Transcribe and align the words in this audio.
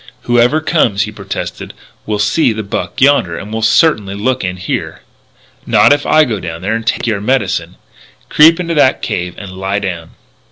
"Whoever 0.23 0.61
comes," 0.61 1.03
he 1.03 1.11
protested, 1.11 1.75
"will 2.07 2.17
see 2.17 2.53
the 2.53 2.63
buck 2.63 2.99
yonder, 2.99 3.37
and 3.37 3.53
will 3.53 3.61
certainly 3.61 4.15
look 4.15 4.43
in 4.43 4.57
here" 4.57 5.03
"Not 5.67 5.93
if 5.93 6.07
I 6.07 6.23
go 6.25 6.39
down 6.39 6.63
there 6.63 6.73
and 6.73 6.87
take 6.87 7.05
your 7.05 7.21
medicine. 7.21 7.75
Creep 8.27 8.59
into 8.59 8.73
that 8.73 9.03
cave 9.03 9.35
and 9.37 9.51
lie 9.51 9.77
down." 9.77 10.15